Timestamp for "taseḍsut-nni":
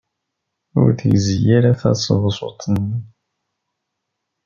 1.79-2.97